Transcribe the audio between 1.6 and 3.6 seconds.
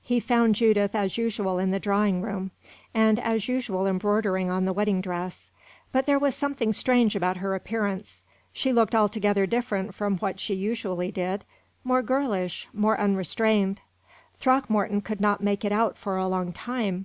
the drawing room, and as